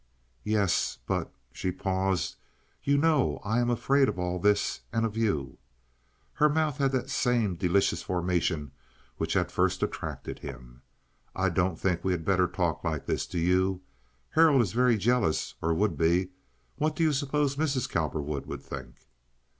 "Yes, 0.43 0.97
but"—she 1.05 1.71
paused—"you 1.73 2.97
know 2.97 3.39
I 3.45 3.59
am 3.59 3.69
afraid 3.69 4.09
of 4.09 4.17
all 4.17 4.39
this 4.39 4.81
and 4.91 5.05
of 5.05 5.15
you." 5.15 5.59
Her 6.33 6.49
mouth 6.49 6.77
had 6.77 6.91
that 6.93 7.11
same 7.11 7.53
delicious 7.53 8.01
formation 8.01 8.71
which 9.17 9.33
had 9.33 9.51
first 9.51 9.83
attracted 9.83 10.39
him. 10.39 10.81
"I 11.35 11.49
don't 11.49 11.79
think 11.79 12.03
we 12.03 12.13
had 12.13 12.25
better 12.25 12.47
talk 12.47 12.83
like 12.83 13.05
this, 13.05 13.27
do 13.27 13.37
you? 13.37 13.81
Harold 14.31 14.63
is 14.63 14.73
very 14.73 14.97
jealous, 14.97 15.53
or 15.61 15.71
would 15.71 15.99
be. 15.99 16.29
What 16.77 16.95
do 16.95 17.03
you 17.03 17.13
suppose 17.13 17.55
Mrs. 17.55 17.87
Cowperwood 17.87 18.47
would 18.47 18.63
think?" 18.63 18.95